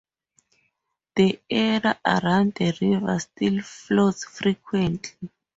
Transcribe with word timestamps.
The 1.15 1.39
area 1.51 1.99
around 2.03 2.55
the 2.55 2.75
river 2.81 3.19
still 3.19 3.61
floods 3.61 4.25
frequently. 4.25 5.29